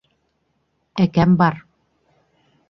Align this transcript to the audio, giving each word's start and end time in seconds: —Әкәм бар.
—Әкәм 1.05 1.37
бар. 1.43 1.61